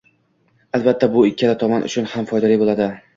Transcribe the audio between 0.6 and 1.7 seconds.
Albatta, bu ikkala